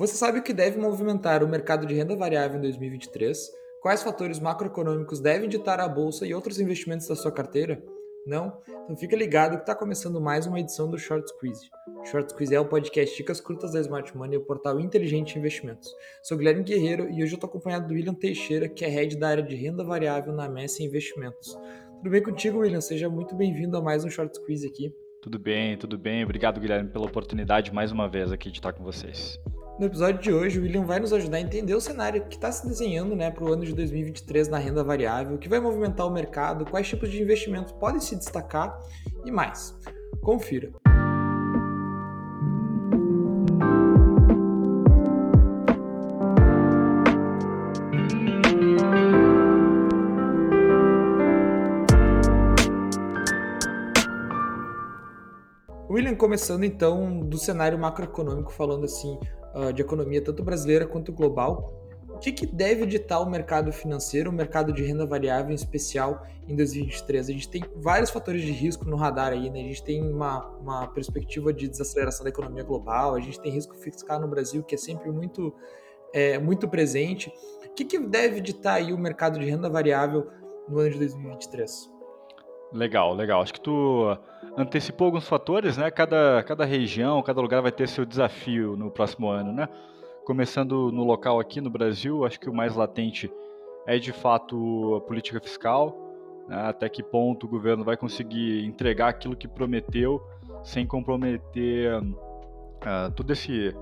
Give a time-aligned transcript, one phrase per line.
[0.00, 3.38] Você sabe o que deve movimentar o mercado de renda variável em 2023?
[3.82, 7.84] Quais fatores macroeconômicos devem ditar a bolsa e outros investimentos da sua carteira?
[8.26, 8.50] Não?
[8.66, 11.68] Então fica ligado que está começando mais uma edição do Short Squeeze.
[12.04, 15.94] Short Squeeze é o podcast Dicas Curtas da Smart Money o portal Inteligente Investimentos.
[16.22, 19.28] Sou Guilherme Guerreiro e hoje eu estou acompanhado do William Teixeira, que é head da
[19.28, 21.54] área de renda variável na Messi Investimentos.
[21.98, 22.80] Tudo bem contigo, William?
[22.80, 24.94] Seja muito bem-vindo a mais um Short Squeeze aqui.
[25.20, 26.24] Tudo bem, tudo bem.
[26.24, 29.38] Obrigado, Guilherme, pela oportunidade mais uma vez aqui de estar com vocês.
[29.80, 32.52] No episódio de hoje, o William vai nos ajudar a entender o cenário que está
[32.52, 36.10] se desenhando né, para o ano de 2023 na renda variável, que vai movimentar o
[36.10, 38.78] mercado, quais tipos de investimentos podem se destacar
[39.24, 39.74] e mais.
[40.20, 40.70] Confira.
[55.88, 59.18] William, começando então do cenário macroeconômico, falando assim,
[59.54, 64.30] uh, de economia, tanto brasileira quanto global, o que, que, deve ditar o mercado financeiro,
[64.30, 67.30] o mercado de renda variável em especial em 2023?
[67.30, 69.60] A gente tem vários fatores de risco no radar aí, né?
[69.60, 73.74] A gente tem uma, uma perspectiva de desaceleração da economia global, a gente tem risco
[73.76, 75.54] fiscal no Brasil, que é sempre muito,
[76.12, 77.32] é, muito presente.
[77.64, 80.28] O que, que deve ditar aí o mercado de renda variável
[80.68, 81.89] no ano de 2023?
[82.72, 83.42] Legal, legal.
[83.42, 84.16] Acho que tu
[84.56, 85.90] antecipou alguns fatores, né?
[85.90, 89.68] Cada, cada região, cada lugar vai ter seu desafio no próximo ano, né?
[90.24, 93.30] Começando no local aqui no Brasil, acho que o mais latente
[93.86, 95.96] é de fato a política fiscal,
[96.46, 96.68] né?
[96.68, 100.22] até que ponto o governo vai conseguir entregar aquilo que prometeu
[100.62, 103.74] sem comprometer uh, tudo esse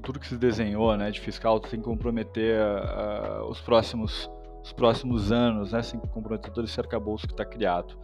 [0.00, 4.30] tudo que se desenhou, né, de fiscal, sem comprometer uh, os próximos
[4.62, 7.96] os próximos anos, né, sem comprometer todo esse arcabouço que está criado.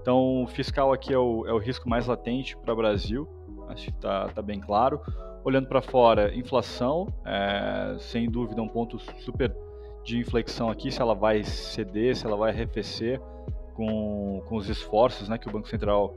[0.00, 3.28] Então, o fiscal aqui é o, é o risco mais latente para o Brasil,
[3.68, 5.00] acho que está tá bem claro.
[5.44, 9.54] Olhando para fora, inflação, é, sem dúvida, um ponto super
[10.04, 13.20] de inflexão aqui, se ela vai ceder, se ela vai arrefecer
[13.74, 16.14] com, com os esforços né, que o Banco Central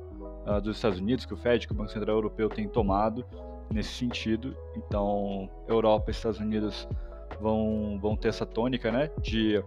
[0.47, 3.25] uh, dos Estados Unidos, que o Fed, que o Banco Central Europeu tem tomado
[3.71, 4.55] nesse sentido.
[4.75, 6.87] Então, Europa e Estados Unidos
[7.39, 9.11] vão, vão ter essa tônica, né?
[9.21, 9.63] De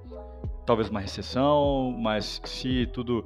[0.67, 3.25] talvez uma recessão, mas se tudo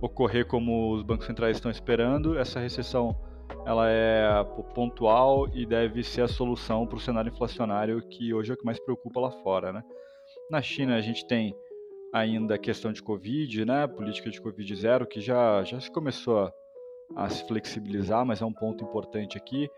[0.00, 3.16] ocorrer como os bancos centrais estão esperando, essa recessão
[3.66, 4.44] ela é
[4.74, 8.64] pontual e deve ser a solução para o cenário inflacionário que hoje é o que
[8.64, 9.82] mais preocupa lá fora, né?
[10.50, 11.54] Na China a gente tem
[12.12, 13.86] ainda a questão de Covid, né?
[13.86, 16.52] Política de Covid zero que já já se começou a,
[17.16, 19.68] a se flexibilizar, mas é um ponto importante aqui.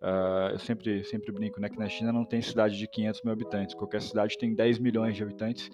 [0.00, 3.32] Uh, eu sempre, sempre brinco né, que na China não tem cidade de 500 mil
[3.32, 5.68] habitantes, qualquer cidade tem 10 milhões de habitantes,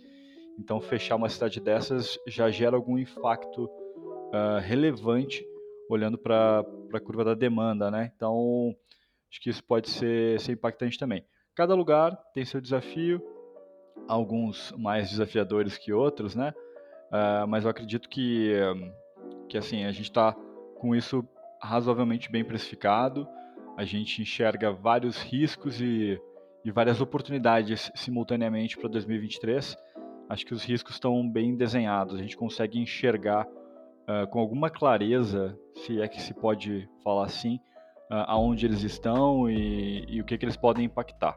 [0.59, 5.45] então fechar uma cidade dessas já gera algum impacto uh, relevante
[5.91, 6.65] olhando para
[6.95, 8.13] a curva da demanda, né?
[8.17, 8.75] Então
[9.31, 11.23] acho que isso pode ser, ser impactante também.
[11.55, 13.23] Cada lugar tem seu desafio,
[14.09, 16.55] alguns mais desafiadores que outros, né?
[17.11, 18.55] Uh, mas eu acredito que,
[19.51, 20.35] que assim a gente está
[20.77, 21.23] com isso
[21.61, 23.29] razoavelmente bem precificado
[23.77, 26.21] a gente enxerga vários riscos e,
[26.65, 29.77] e várias oportunidades simultaneamente para 2023.
[30.29, 35.59] Acho que os riscos estão bem desenhados, a gente consegue enxergar uh, com alguma clareza,
[35.75, 37.57] se é que se pode falar assim,
[38.11, 41.37] uh, aonde eles estão e, e o que, que eles podem impactar.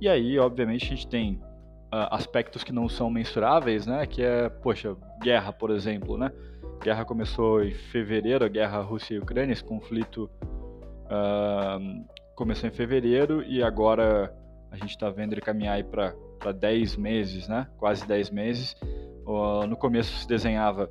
[0.00, 4.06] E aí, obviamente, a gente tem uh, aspectos que não são mensuráveis, né?
[4.06, 6.30] Que é, poxa, guerra, por exemplo, né?
[6.82, 10.30] guerra começou em fevereiro, a guerra Rússia e Ucrânia, esse conflito
[11.10, 12.04] Uh,
[12.36, 14.32] começou em fevereiro e agora
[14.70, 17.66] a gente está vendo ele caminhar para 10 meses, né?
[17.76, 18.76] quase 10 meses.
[19.26, 20.88] Uh, no começo se desenhava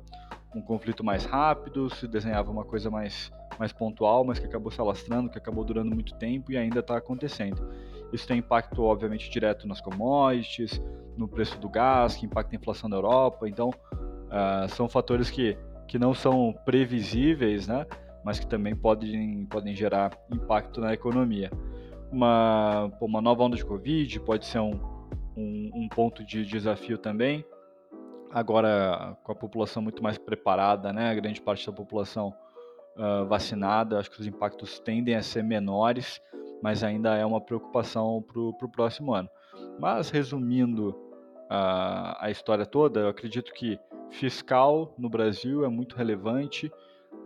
[0.54, 4.80] um conflito mais rápido, se desenhava uma coisa mais, mais pontual, mas que acabou se
[4.80, 7.68] alastrando, que acabou durando muito tempo e ainda está acontecendo.
[8.12, 10.82] Isso tem impacto, obviamente, direto nas commodities,
[11.16, 13.48] no preço do gás, que impacta a inflação da Europa.
[13.48, 15.56] Então, uh, são fatores que,
[15.86, 17.86] que não são previsíveis, né?
[18.24, 21.50] Mas que também podem, podem gerar impacto na economia.
[22.10, 24.78] Uma, uma nova onda de Covid pode ser um,
[25.36, 27.44] um, um ponto de desafio também.
[28.32, 32.32] Agora, com a população muito mais preparada, né, a grande parte da população
[32.96, 36.20] uh, vacinada, acho que os impactos tendem a ser menores,
[36.62, 39.28] mas ainda é uma preocupação para o próximo ano.
[39.78, 43.78] Mas, resumindo uh, a história toda, eu acredito que
[44.10, 46.70] fiscal no Brasil é muito relevante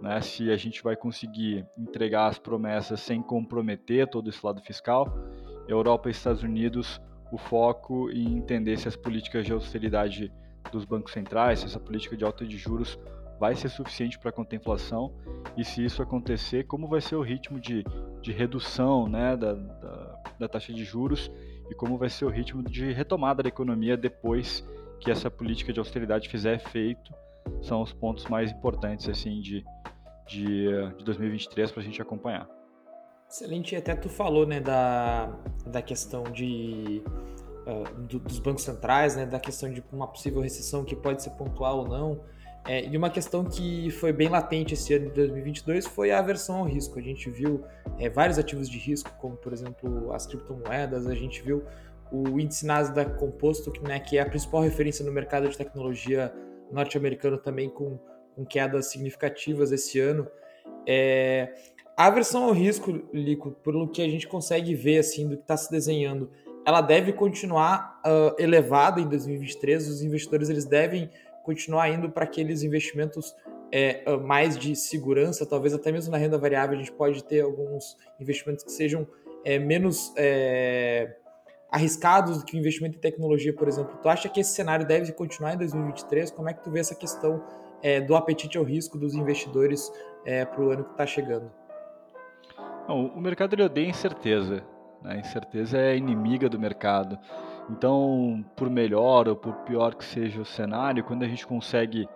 [0.05, 5.09] né, se a gente vai conseguir entregar as promessas sem comprometer todo esse lado fiscal.
[5.67, 7.01] Europa e Estados Unidos,
[7.33, 10.31] o foco em entender se as políticas de austeridade
[10.71, 12.99] dos bancos centrais, se essa política de alta de juros
[13.41, 15.11] vai ser suficiente para conter a inflação
[15.56, 17.83] e se isso acontecer, como vai ser o ritmo de,
[18.21, 21.33] de redução né, da, da, da taxa de juros
[21.71, 24.62] e como vai ser o ritmo de retomada da economia depois
[25.00, 27.11] que essa política de austeridade fizer efeito,
[27.62, 29.65] são os pontos mais importantes assim de,
[30.26, 30.67] de,
[30.97, 32.49] de 2023 para a gente acompanhar.
[33.29, 35.26] Excelente, até tu falou né, da,
[35.67, 37.03] da questão de,
[37.67, 41.31] uh, do, dos bancos centrais, né, da questão de uma possível recessão que pode ser
[41.31, 42.21] pontual ou não.
[42.67, 46.61] É, e uma questão que foi bem latente esse ano de 2022 foi a aversão
[46.61, 46.99] ao risco.
[46.99, 47.62] A gente viu
[47.99, 51.62] é, vários ativos de risco, como por exemplo as criptomoedas, a gente viu
[52.11, 56.32] o índice Nasdaq composto, que, né, que é a principal referência no mercado de tecnologia
[56.71, 57.99] norte-americano também com,
[58.35, 60.27] com, quedas significativas esse ano.
[60.87, 61.55] É,
[61.97, 65.57] a aversão ao risco, Lico, pelo que a gente consegue ver assim do que está
[65.57, 66.31] se desenhando,
[66.67, 69.89] ela deve continuar uh, elevada em 2023.
[69.89, 71.11] Os investidores eles devem
[71.43, 73.35] continuar indo para aqueles investimentos
[73.71, 77.97] é, mais de segurança, talvez até mesmo na renda variável a gente pode ter alguns
[78.21, 79.07] investimentos que sejam
[79.45, 81.17] é, menos é,
[81.71, 83.99] arriscados do que o investimento em tecnologia, por exemplo.
[84.01, 86.31] Tu acha que esse cenário deve continuar em 2023?
[86.31, 87.43] Como é que tu vê essa questão
[87.85, 89.93] é, do apetite ao risco dos investidores
[90.25, 91.53] é, para o ano que está chegando?
[92.89, 94.65] Não, o mercado ele odeia incerteza.
[95.03, 95.13] Né?
[95.13, 97.19] A incerteza é inimiga do mercado.
[97.71, 102.09] Então, por melhor ou por pior que seja o cenário, quando a gente consegue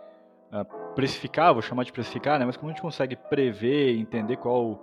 [0.53, 2.47] uh, precificar, vou chamar de precificar, né?
[2.47, 4.75] mas quando a gente consegue prever, entender qual,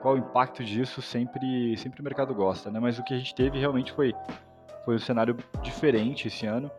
[0.00, 2.70] qual o impacto disso, sempre, sempre o mercado gosta.
[2.70, 2.80] Né?
[2.80, 4.14] Mas o que a gente teve realmente foi,
[4.86, 6.70] foi um cenário diferente esse ano.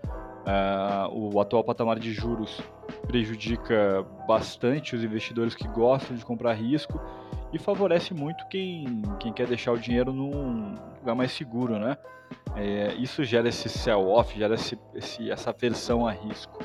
[0.45, 2.61] Uh, o atual patamar de juros
[3.07, 6.99] prejudica bastante os investidores que gostam de comprar risco
[7.53, 11.97] e favorece muito quem, quem quer deixar o dinheiro num lugar mais seguro, né?
[12.55, 16.59] É, isso gera esse sell-off, gera esse, esse, essa aversão a risco.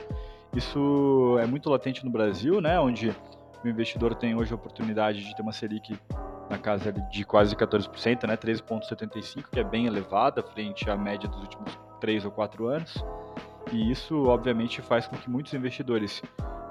[0.54, 2.78] Isso é muito latente no Brasil, né?
[2.81, 3.14] Onde
[3.64, 5.96] o investidor tem hoje a oportunidade de ter uma Selic
[6.48, 8.36] na casa de quase 14%, né?
[8.36, 13.04] 13,75%, que é bem elevada frente à média dos últimos 3 ou 4 anos.
[13.72, 16.22] E isso, obviamente, faz com que muitos investidores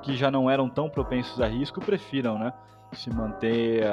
[0.02, 2.54] que já não eram tão propensos a risco prefiram né,
[2.94, 3.84] se manter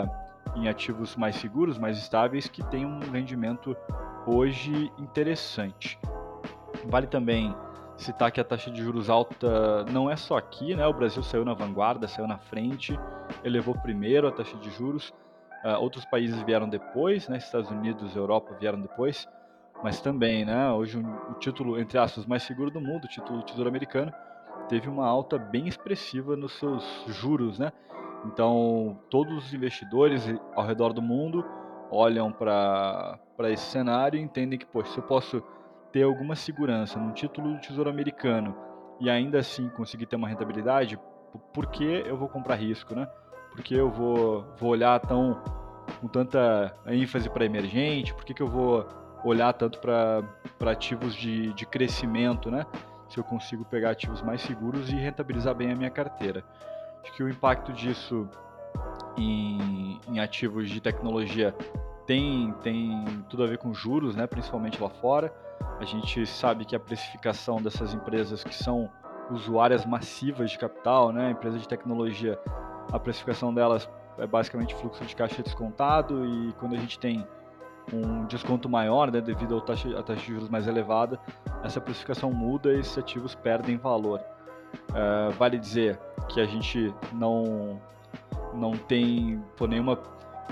[0.54, 3.76] em ativos mais seguros, mais estáveis, que têm um rendimento
[4.26, 5.98] hoje interessante.
[6.86, 7.54] Vale também
[7.96, 10.86] citar que a taxa de juros alta não é só aqui, né?
[10.86, 12.98] O Brasil saiu na vanguarda, saiu na frente,
[13.42, 15.12] elevou primeiro a taxa de juros.
[15.64, 17.38] Uh, outros países vieram depois, né?
[17.38, 19.26] Estados Unidos, Europa vieram depois,
[19.82, 20.70] mas também, né?
[20.72, 24.12] Hoje o título entre aspas mais seguro do mundo, o título do Tesouro Americano,
[24.68, 27.72] teve uma alta bem expressiva nos seus juros, né?
[28.24, 30.24] Então, todos os investidores
[30.54, 31.44] ao redor do mundo
[31.90, 35.42] olham para esse cenário e entendem que, poxa, se eu posso
[35.92, 38.56] ter alguma segurança num título do Tesouro Americano
[38.98, 40.98] e ainda assim conseguir ter uma rentabilidade,
[41.52, 43.06] por que eu vou comprar risco, né?
[43.52, 45.40] Por que eu vou, vou olhar tão
[46.00, 48.12] com tanta ênfase para emergente?
[48.12, 48.86] Por que, que eu vou
[49.24, 50.24] olhar tanto para
[50.70, 52.66] ativos de, de crescimento, né?
[53.08, 56.44] Se eu consigo pegar ativos mais seguros e rentabilizar bem a minha carteira.
[57.02, 58.28] Acho que o impacto disso
[59.16, 61.54] em, em ativos de tecnologia
[62.06, 64.26] tem, tem tudo a ver com juros, né?
[64.26, 65.32] principalmente lá fora.
[65.80, 68.90] A gente sabe que a precificação dessas empresas que são
[69.30, 71.30] usuárias massivas de capital, né?
[71.30, 72.38] empresa de tecnologia,
[72.92, 77.26] a precificação delas é basicamente fluxo de caixa descontado e quando a gente tem
[77.92, 81.20] um desconto maior, né, devido à taxa, taxa de juros mais elevada,
[81.62, 84.20] essa precificação muda e esses ativos perdem valor.
[84.90, 87.80] Uh, vale dizer que a gente não,
[88.54, 89.96] não tem nenhuma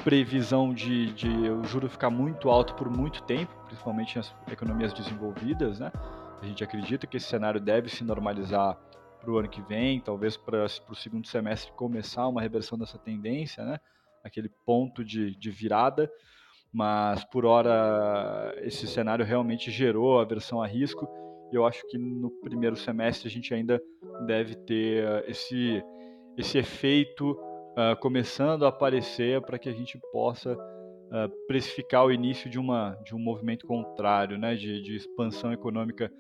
[0.02, 5.78] previsão de, de o juro ficar muito alto por muito tempo, principalmente nas economias desenvolvidas.
[5.78, 5.92] Né?
[6.40, 8.76] A gente acredita que esse cenário deve se normalizar
[9.20, 13.64] para o ano que vem, talvez para o segundo semestre começar uma reversão dessa tendência,
[13.64, 13.80] né?
[14.22, 16.10] aquele ponto de, de virada
[16.74, 21.08] mas por hora esse cenário realmente gerou aversão a risco
[21.52, 23.80] e eu acho que no primeiro semestre a gente ainda
[24.26, 25.80] deve ter uh, esse,
[26.36, 32.50] esse efeito uh, começando a aparecer para que a gente possa uh, precificar o início
[32.50, 36.10] de, uma, de um movimento contrário, né, de, de expansão econômica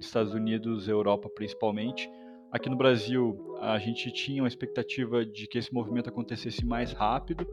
[0.00, 2.10] Estados Unidos, Europa principalmente.
[2.50, 7.46] Aqui no Brasil, a gente tinha uma expectativa de que esse movimento acontecesse mais rápido,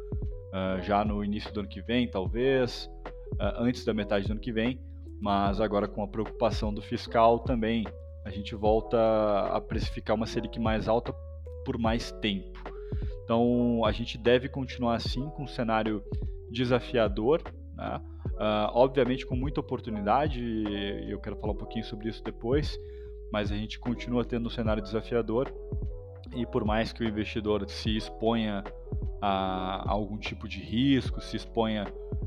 [0.53, 2.89] uh, já no início do ano que vem, talvez,
[3.33, 4.79] uh, antes da metade do ano que vem,
[5.21, 7.85] mas agora com a preocupação do fiscal também,
[8.25, 8.97] a gente volta
[9.51, 11.13] a precificar uma Selic mais alta
[11.65, 12.59] por mais tempo.
[13.23, 16.03] Então a gente deve continuar assim com um cenário
[16.51, 17.41] desafiador,
[17.75, 18.01] né?
[18.35, 22.77] uh, obviamente com muita oportunidade, e eu quero falar um pouquinho sobre isso depois,
[23.31, 25.51] mas a gente continua tendo um cenário desafiador
[26.35, 28.63] e por mais que o investidor se exponha
[29.21, 31.85] a, algum tipo de risco, se exponha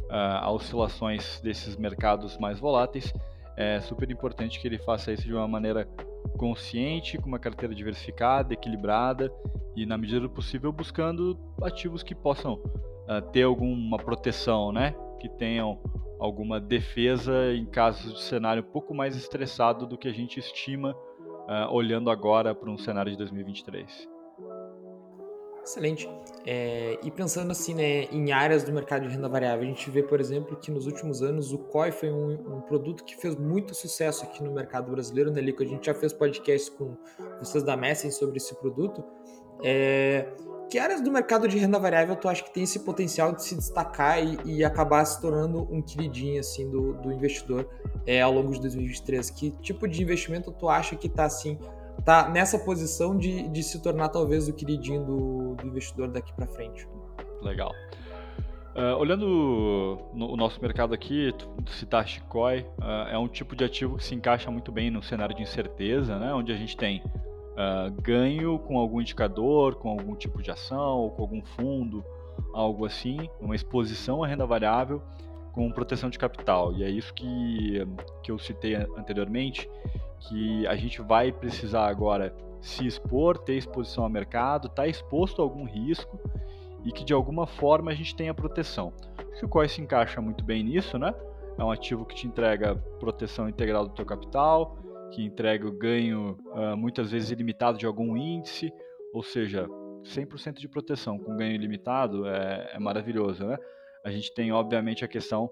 [0.09, 3.13] a, a oscilações desses mercados mais voláteis,
[3.57, 5.87] é super importante que ele faça isso de uma maneira
[6.39, 9.31] consciente, com uma carteira diversificada, equilibrada
[9.77, 14.95] e, na medida do possível, buscando ativos que possam uh, ter alguma proteção, né?
[15.21, 15.79] que tenham
[16.19, 20.97] alguma defesa em casos de cenário um pouco mais estressado do que a gente estima
[21.51, 24.09] uh, olhando agora para um cenário de 2023.
[25.63, 26.09] Excelente.
[26.47, 30.03] É, e pensando assim, né, em áreas do mercado de renda variável, a gente vê,
[30.03, 33.75] por exemplo, que nos últimos anos o COI foi um, um produto que fez muito
[33.75, 35.63] sucesso aqui no mercado brasileiro, né, Lico?
[35.63, 36.97] A gente já fez podcast com
[37.39, 39.05] vocês da Messen sobre esse produto.
[39.63, 40.27] É,
[40.71, 43.57] que áreas do mercado de renda variável tu acha que tem esse potencial de se
[43.57, 47.69] destacar e, e acabar se tornando um queridinho assim do, do investidor
[48.07, 49.31] é, ao longo de 2023?
[49.31, 51.59] Que tipo de investimento tu acha que está assim
[52.05, 56.47] tá nessa posição de, de se tornar talvez o queridinho do, do investidor daqui para
[56.47, 56.89] frente?
[57.43, 57.73] Legal.
[58.75, 59.27] Uh, olhando
[60.15, 61.35] no, o nosso mercado aqui,
[61.67, 65.35] citaste COI, uh, é um tipo de ativo que se encaixa muito bem no cenário
[65.35, 67.03] de incerteza, né, onde a gente tem
[67.61, 72.05] uh, ganho com algum indicador, com algum tipo de ação ou com algum fundo,
[72.55, 75.03] algo assim, uma exposição à renda variável
[75.53, 76.73] com proteção de capital.
[76.73, 77.87] E é isso que,
[78.23, 79.69] que eu citei anteriormente,
[80.21, 85.41] que a gente vai precisar agora se expor, ter exposição ao mercado, estar tá exposto
[85.41, 86.19] a algum risco
[86.85, 88.93] e que de alguma forma a gente tenha proteção.
[89.19, 91.15] Acho que o COI se encaixa muito bem nisso, né?
[91.59, 94.79] É um ativo que te entrega proteção integral do teu capital,
[95.11, 98.73] que entrega o ganho uh, muitas vezes ilimitado de algum índice,
[99.13, 99.67] ou seja,
[100.03, 103.59] 100% de proteção com ganho ilimitado é, é, maravilhoso, né?
[104.05, 105.51] A gente tem, obviamente, a questão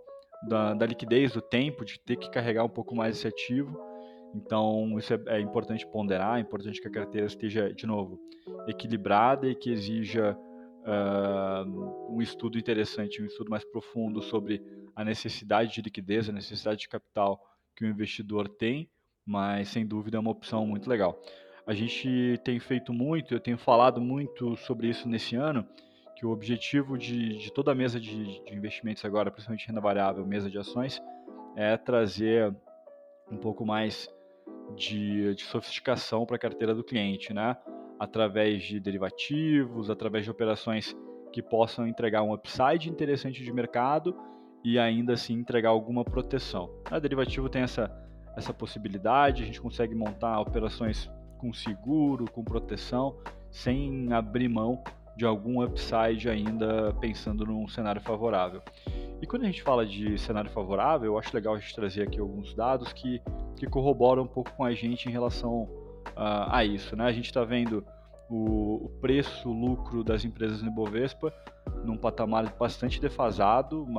[0.49, 3.79] da, da, liquidez, do tempo, de ter que carregar um pouco mais esse ativo.
[4.35, 8.19] Então, isso é, é importante ponderar, é importante que a carteira esteja, de novo,
[8.67, 10.37] equilibrada e que exija
[10.87, 14.62] uh, um estudo interessante, um estudo mais profundo sobre
[14.95, 17.41] a necessidade de liquidez, a necessidade de capital
[17.77, 18.88] que o investidor tem
[19.29, 21.21] mas sem dúvida é uma opção muito legal.
[21.67, 25.67] A gente tem feito muito, eu tenho falado muito sobre isso nesse ano,
[26.17, 30.25] que o objetivo de, de toda a mesa de, de, investimentos agora, principalmente renda variável,
[30.27, 30.99] mesa de ações,
[31.55, 32.57] é trazer
[33.31, 34.09] um pouco mais
[34.75, 37.55] de, de sofisticação para a carteira do cliente, né?
[38.01, 40.97] Através de derivativos, através de operações
[41.35, 44.17] que possam entregar um upside interessante de mercado
[44.65, 46.71] e ainda assim entregar alguma proteção.
[46.91, 48.08] A derivativo tem essa
[48.38, 53.16] essa possibilidade, a gente consegue montar operações com seguro, com proteção,
[53.50, 54.83] sem abrir mão
[55.16, 58.62] de algum upside ainda pensando num cenário favorável.
[59.21, 62.21] E quando a gente fala de cenário favorável, eu acho legal a gente trazer aqui
[62.21, 63.21] alguns dados que,
[63.57, 66.95] que corroboram um pouco com a gente em relação uh, a isso.
[66.95, 67.04] Né?
[67.04, 67.85] A gente está vendo
[68.30, 71.33] o, o preço, lucro das empresas no Ibovespa
[71.85, 73.95] num patamar bastante defasado, um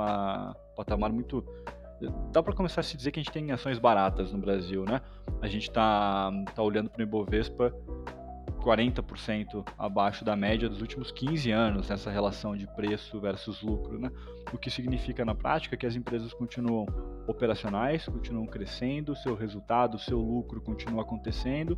[0.75, 1.45] patamar muito
[2.31, 5.01] dá para começar a se dizer que a gente tem ações baratas no Brasil, né?
[5.41, 7.73] A gente está tá olhando para o Ibovespa
[8.59, 14.11] 40% abaixo da média dos últimos 15 anos nessa relação de preço versus lucro, né?
[14.53, 16.85] O que significa na prática que as empresas continuam
[17.27, 21.77] operacionais, continuam crescendo, seu resultado, seu lucro continua acontecendo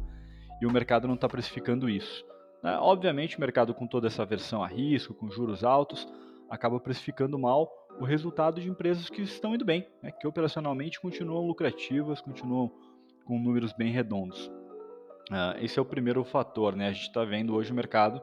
[0.62, 2.26] e o mercado não está precificando isso.
[2.64, 2.78] Né?
[2.80, 6.08] Obviamente, o mercado com toda essa versão a risco, com juros altos,
[6.50, 7.70] acaba precificando mal
[8.00, 12.72] o resultado de empresas que estão indo bem, né, que operacionalmente continuam lucrativas, continuam
[13.26, 14.48] com números bem redondos.
[15.30, 16.90] Uh, esse é o primeiro fator, né?
[16.90, 18.22] A gente está vendo hoje o mercado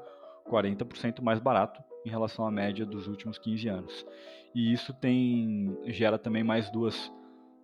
[0.50, 4.06] 40% mais barato em relação à média dos últimos 15 anos.
[4.54, 7.12] E isso tem gera também mais duas,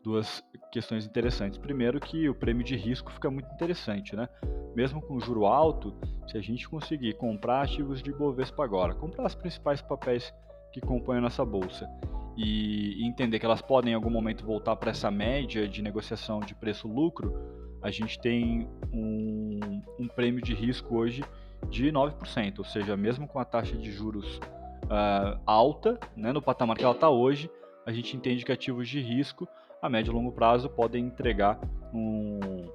[0.02, 1.58] duas questões interessantes.
[1.58, 4.28] Primeiro que o prêmio de risco fica muito interessante, né?
[4.74, 5.94] Mesmo com juro alto,
[6.26, 10.32] se a gente conseguir comprar ativos de Bovespa agora, comprar os principais papéis
[10.74, 11.88] que compõem a nossa bolsa.
[12.36, 16.52] E entender que elas podem em algum momento voltar para essa média de negociação de
[16.52, 17.32] preço-lucro,
[17.80, 21.22] a gente tem um, um, prêmio de risco hoje
[21.70, 24.38] de 9%, ou seja, mesmo com a taxa de juros
[24.84, 27.48] uh, alta, né, no patamar que ela está hoje,
[27.86, 29.46] a gente entende que ativos de risco
[29.80, 31.60] a médio e longo prazo podem entregar
[31.92, 32.68] um,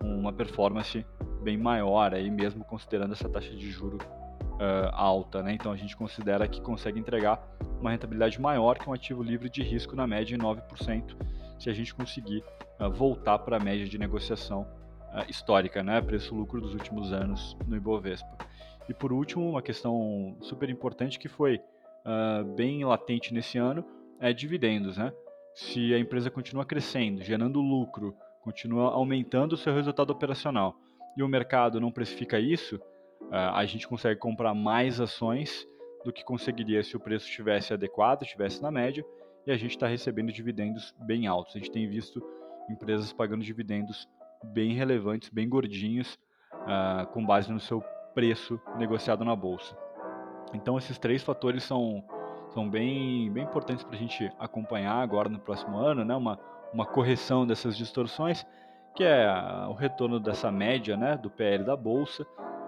[0.00, 1.04] uma performance
[1.42, 4.00] bem maior, aí mesmo considerando essa taxa de juros
[4.62, 5.52] uh, alta, né?
[5.52, 7.42] Então a gente considera que consegue entregar
[7.80, 11.16] uma rentabilidade maior que um ativo livre de risco na média em 9%,
[11.58, 12.44] se a gente conseguir
[12.80, 16.00] uh, voltar para a média de negociação uh, histórica, né?
[16.00, 18.38] Preço-lucro dos últimos anos no Ibovespa.
[18.88, 21.60] E por último, uma questão super importante que foi
[22.56, 23.84] bem latente nesse ano
[24.18, 25.12] é dividendos, né?
[25.54, 30.74] Se a empresa continua crescendo, gerando lucro, continua aumentando o seu resultado operacional
[31.16, 32.80] e o mercado não precifica isso,
[33.30, 35.66] a gente consegue comprar mais ações
[36.04, 39.04] do que conseguiria se o preço estivesse adequado, estivesse na média,
[39.46, 41.56] e a gente está recebendo dividendos bem altos.
[41.56, 42.22] A gente tem visto
[42.68, 44.08] empresas pagando dividendos
[44.42, 46.18] bem relevantes, bem gordinhos,
[46.52, 47.82] uh, com base no seu
[48.14, 49.76] preço negociado na bolsa.
[50.54, 52.04] Então esses três fatores são,
[52.50, 56.14] são bem, bem importantes para a gente acompanhar agora no próximo ano, né?
[56.14, 56.38] uma,
[56.72, 58.46] uma correção dessas distorções,
[58.94, 59.26] que é
[59.68, 61.16] o retorno dessa média né?
[61.16, 62.26] do PL da bolsa,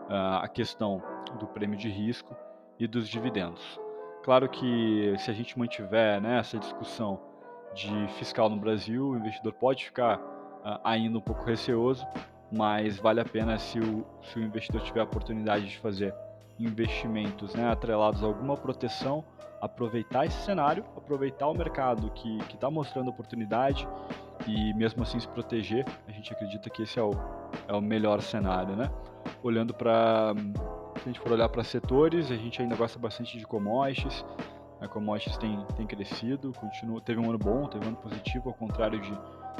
[0.09, 1.03] a questão
[1.39, 2.37] do prêmio de risco
[2.79, 3.81] e dos dividendos.
[4.23, 7.21] Claro que se a gente mantiver né, essa discussão
[7.75, 12.07] de fiscal no Brasil, o investidor pode ficar uh, ainda um pouco receoso,
[12.51, 16.15] mas vale a pena se o, se o investidor tiver a oportunidade de fazer
[16.59, 19.25] investimentos né, atrelados a alguma proteção,
[19.61, 23.89] aproveitar esse cenário, aproveitar o mercado que está mostrando oportunidade
[24.47, 25.85] e mesmo assim se proteger.
[26.07, 27.13] A gente acredita que esse é o,
[27.67, 28.77] é o melhor cenário.
[28.77, 28.91] Né?
[29.45, 30.35] Olhando para.
[30.97, 34.25] Se a gente for olhar para setores, a gente ainda gosta bastante de commodities.
[34.81, 38.55] A commodities tem, tem crescido, continua, teve um ano bom, teve um ano positivo, ao
[38.55, 39.13] contrário de,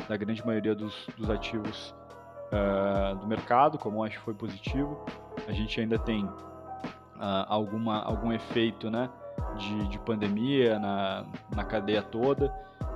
[0.09, 1.95] da grande maioria dos, dos ativos
[2.51, 5.05] uh, do mercado, que foi positivo.
[5.47, 9.11] A gente ainda tem uh, alguma, algum efeito né,
[9.59, 12.51] de, de pandemia na, na cadeia toda,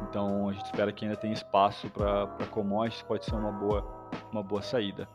[0.09, 4.43] então a gente espera que ainda tenha espaço para commodities, pode ser uma boa, uma
[4.43, 5.07] boa saída.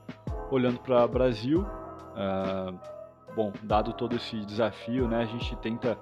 [0.53, 2.79] Olhando para o Brasil, uh,
[3.35, 5.97] bom, dado todo esse desafio, né, a gente tenta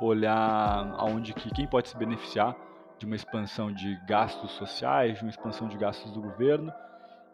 [0.00, 2.54] olhar aonde que quem pode se beneficiar
[3.00, 6.72] de uma expansão de gastos sociais, de uma expansão de gastos do governo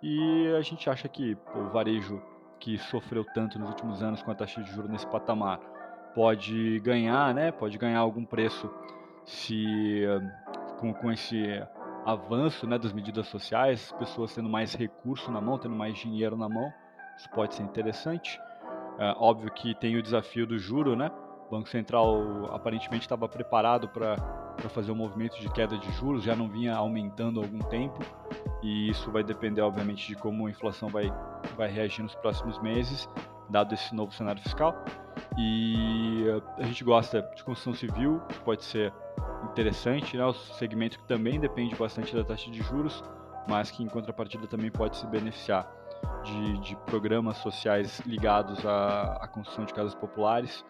[0.03, 2.23] e a gente acha que pô, o varejo
[2.59, 5.61] que sofreu tanto nos últimos anos com a taxa de juros nesse patamar
[6.15, 7.53] pode ganhar, né?
[7.53, 8.71] Pode ganhar algum preço
[9.27, 10.05] se
[10.81, 11.63] com, com esse
[12.05, 16.37] avanço, né, das medidas sociais, as pessoas tendo mais recurso na mão, tendo mais dinheiro
[16.37, 16.73] na mão,
[17.17, 18.41] isso pode ser interessante.
[18.99, 21.11] É, óbvio que tem o desafio do juro, né?
[21.47, 24.17] O Banco Central aparentemente estava preparado para
[24.71, 28.01] fazer um movimento de queda de juros, já não vinha aumentando há algum tempo
[28.63, 31.13] e isso vai depender, obviamente, de como a inflação vai,
[31.57, 33.09] vai reagir nos próximos meses,
[33.51, 34.75] dado esse novo cenário fiscal.
[35.37, 36.25] E
[36.59, 38.93] a gente gosta de construção civil, pode ser
[39.45, 40.25] interessante, né?
[40.25, 43.03] o segmento que também depende bastante da taxa de juros,
[43.49, 45.71] mas que em contrapartida também pode se beneficiar
[46.25, 50.65] de, de programas sociais ligados à, à, construção de casas populares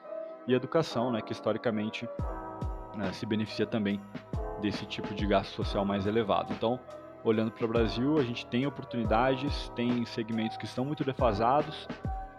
[0.47, 1.21] e educação, né?
[1.21, 2.09] que historicamente
[2.97, 4.01] né, se beneficia também
[4.61, 6.53] desse tipo de gasto social mais elevado.
[6.53, 6.79] Então,
[7.25, 11.87] olhando para o Brasil, a gente tem oportunidades, tem segmentos que estão muito defasados,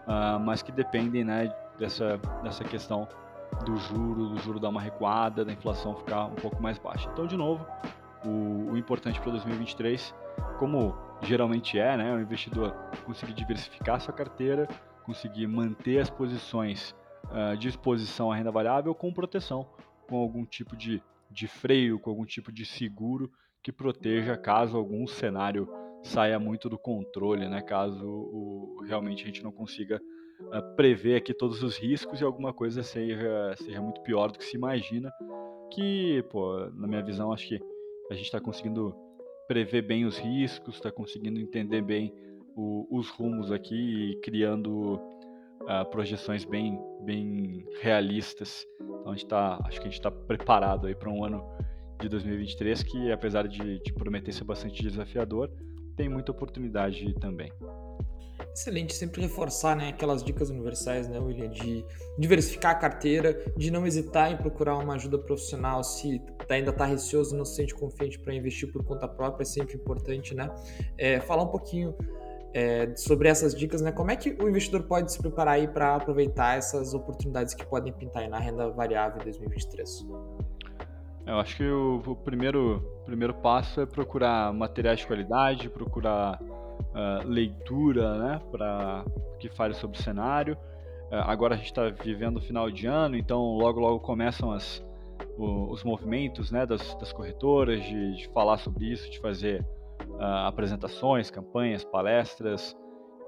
[0.06, 3.08] uh, mas que dependem né, dessa, dessa questão
[3.64, 7.08] do juro, do juro dar uma recuada, da inflação ficar um pouco mais baixa.
[7.12, 7.66] Então, de novo,
[8.24, 10.14] o, o importante para 2023,
[10.58, 12.72] como geralmente é, né, o investidor
[13.04, 14.66] conseguir diversificar sua carteira,
[15.04, 19.66] conseguir manter as posições uh, de exposição à renda variável com proteção,
[20.08, 23.30] com algum tipo de, de freio, com algum tipo de seguro
[23.62, 25.66] que proteja caso algum cenário
[26.02, 27.62] saia muito do controle, né?
[27.62, 30.00] Caso o, realmente a gente não consiga
[30.40, 34.44] uh, prever aqui todos os riscos e alguma coisa seja, seja muito pior do que
[34.44, 35.10] se imagina.
[35.72, 37.60] Que, pô, na minha visão, acho que
[38.10, 38.94] a gente está conseguindo
[39.46, 42.12] prever bem os riscos, está conseguindo entender bem
[42.56, 44.94] o, os rumos aqui e criando
[45.62, 48.66] uh, projeções bem, bem realistas.
[48.80, 51.42] Então a gente tá, acho que a gente está preparado aí para um ano
[52.00, 55.50] de 2023 que, apesar de, de prometer ser bastante desafiador,
[55.96, 57.50] tem muita oportunidade também.
[58.54, 61.84] Excelente, sempre reforçar né, aquelas dicas universais, né, William, de
[62.16, 67.36] diversificar a carteira, de não hesitar em procurar uma ajuda profissional se ainda está receoso,
[67.36, 70.48] não se sente confiante para investir por conta própria, é sempre importante, né?
[70.96, 71.96] É, falar um pouquinho
[72.54, 73.90] é, sobre essas dicas, né?
[73.90, 77.92] Como é que o investidor pode se preparar aí para aproveitar essas oportunidades que podem
[77.92, 80.06] pintar na renda variável em 2023?
[81.26, 86.38] Eu acho que o, o primeiro, primeiro passo é procurar materiais de qualidade, procurar
[86.94, 89.04] uh, leitura, né, para
[89.38, 90.56] que fale sobre o cenário.
[91.10, 94.84] Uh, agora a gente está vivendo o final de ano, então logo logo começam as,
[95.38, 99.64] o, os movimentos, né, das, das corretoras de, de, falar sobre isso, de fazer
[100.10, 102.76] uh, apresentações, campanhas, palestras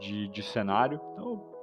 [0.00, 1.00] de, de cenário.
[1.12, 1.56] Então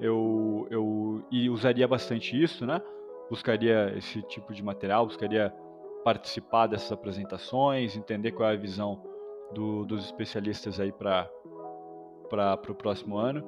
[0.00, 2.80] eu, eu usaria bastante isso, né?
[3.28, 5.52] Buscaria esse tipo de material, buscaria
[6.04, 9.02] participar dessas apresentações, entender qual é a visão
[9.52, 11.30] do, dos especialistas aí para
[12.68, 13.44] o próximo ano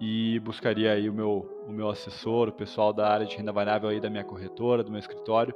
[0.00, 3.88] e buscaria aí o meu, o meu assessor, o pessoal da área de renda variável
[3.88, 5.54] aí da minha corretora, do meu escritório,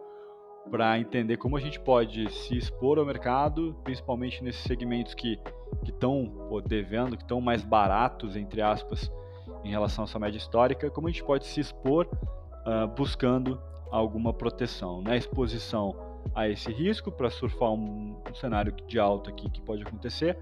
[0.70, 5.38] para entender como a gente pode se expor ao mercado, principalmente nesses segmentos que
[5.84, 6.32] estão
[6.66, 9.10] devendo, que estão mais baratos, entre aspas,
[9.64, 14.32] em relação à sua média histórica, como a gente pode se expor uh, buscando alguma
[14.32, 15.16] proteção, né?
[15.16, 20.36] Exposição a esse risco para surfar um, um, cenário de alta aqui que pode acontecer,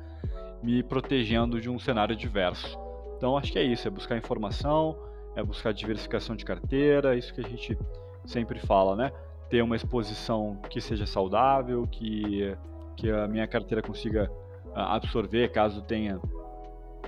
[0.62, 2.78] me protegendo de um cenário adverso.
[3.16, 4.96] Então acho que é isso, é buscar informação,
[5.34, 7.78] é buscar diversificação de carteira, isso que a gente
[8.24, 9.12] sempre fala, né?
[9.48, 12.56] Ter uma exposição que seja saudável, que,
[12.96, 14.30] que a minha carteira consiga
[14.74, 16.20] ah, absorver caso tenha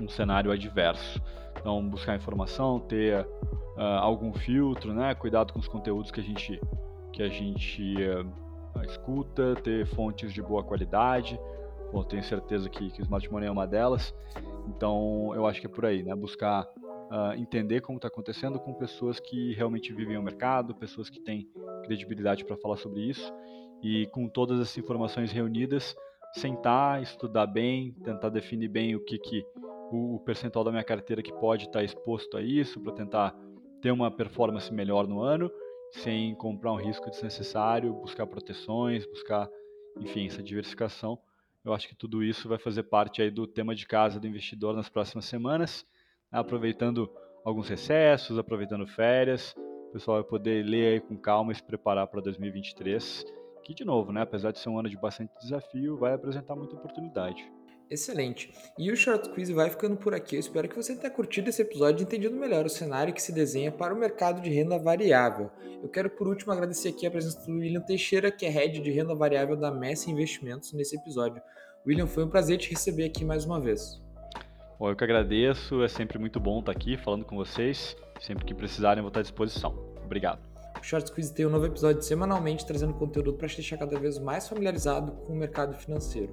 [0.00, 1.20] um cenário adverso.
[1.58, 3.26] Então, buscar informação, ter
[3.76, 5.14] uh, algum filtro, né?
[5.14, 6.60] Cuidado com os conteúdos que a gente,
[7.12, 8.26] que a gente uh,
[8.84, 11.38] escuta, ter fontes de boa qualidade.
[11.92, 14.14] Bom, tenho certeza que, o Smart Money é uma delas.
[14.68, 16.14] Então, eu acho que é por aí, né?
[16.14, 21.20] Buscar uh, entender como está acontecendo com pessoas que realmente vivem o mercado, pessoas que
[21.20, 21.48] têm
[21.84, 23.32] credibilidade para falar sobre isso.
[23.82, 25.96] E com todas essas informações reunidas,
[26.34, 29.44] sentar, estudar bem, tentar definir bem o que, que
[29.90, 33.34] o, o percentual da minha carteira que pode estar exposto a isso, para tentar
[33.80, 35.50] ter uma performance melhor no ano,
[35.92, 39.48] sem comprar um risco desnecessário, buscar proteções, buscar,
[40.00, 41.18] enfim, essa diversificação.
[41.64, 44.74] Eu acho que tudo isso vai fazer parte aí do tema de casa do investidor
[44.74, 45.84] nas próximas semanas,
[46.30, 47.10] aproveitando
[47.44, 49.54] alguns recessos, aproveitando férias.
[49.88, 53.24] O pessoal vai poder ler aí com calma e se preparar para 2023,
[53.64, 56.76] que de novo, né, apesar de ser um ano de bastante desafio, vai apresentar muita
[56.76, 57.59] oportunidade.
[57.90, 58.54] Excelente.
[58.78, 60.36] E o Short Quiz vai ficando por aqui.
[60.36, 63.32] Eu espero que você tenha curtido esse episódio e entendido melhor o cenário que se
[63.32, 65.50] desenha para o mercado de renda variável.
[65.82, 68.90] Eu quero, por último, agradecer aqui a presença do William Teixeira, que é head de
[68.92, 71.42] renda variável da Messi Investimentos, nesse episódio.
[71.84, 74.00] William, foi um prazer te receber aqui mais uma vez.
[74.78, 75.82] Bom, eu que agradeço.
[75.82, 77.96] É sempre muito bom estar aqui falando com vocês.
[78.20, 79.74] Sempre que precisarem, eu vou estar à disposição.
[80.04, 80.40] Obrigado.
[80.80, 84.18] O Short Quiz tem um novo episódio semanalmente trazendo conteúdo para te deixar cada vez
[84.18, 86.32] mais familiarizado com o mercado financeiro.